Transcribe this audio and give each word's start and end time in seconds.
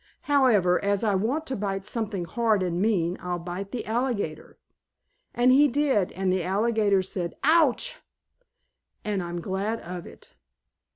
However, 0.21 0.83
as 0.83 1.03
I 1.03 1.13
want 1.13 1.45
to 1.45 1.55
bite 1.55 1.85
something 1.85 2.25
hard 2.25 2.63
and 2.63 2.81
mean 2.81 3.19
I'll 3.21 3.37
bite 3.37 3.71
the 3.71 3.85
alligator." 3.85 4.57
And 5.35 5.51
he 5.51 5.67
did 5.67 6.11
and 6.13 6.33
the 6.33 6.43
alligator 6.43 7.03
said 7.03 7.35
"Ouch!" 7.43 7.99
and 9.05 9.21
I'm 9.21 9.41
glad 9.41 9.79
of 9.81 10.07
it. 10.07 10.33